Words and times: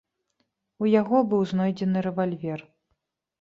У 0.85 0.89
яго 1.01 1.17
быў 1.33 1.43
знойдзены 1.51 1.99
рэвальвер. 2.07 2.65